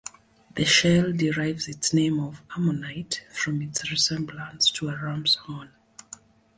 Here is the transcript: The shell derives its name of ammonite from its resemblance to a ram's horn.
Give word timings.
The 0.55 0.65
shell 0.65 1.11
derives 1.13 1.67
its 1.67 1.93
name 1.93 2.19
of 2.19 2.41
ammonite 2.57 3.23
from 3.31 3.61
its 3.61 3.91
resemblance 3.91 4.71
to 4.71 4.89
a 4.89 4.95
ram's 4.97 5.35
horn. 5.35 5.69